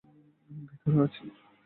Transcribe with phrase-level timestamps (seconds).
[0.49, 1.23] আমি ভেতরে আছি।